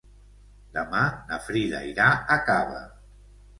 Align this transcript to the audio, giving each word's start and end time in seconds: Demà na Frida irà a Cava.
Demà 0.77 1.01
na 1.33 1.39
Frida 1.49 1.83
irà 1.91 2.09
a 2.09 2.41
Cava. 2.51 2.83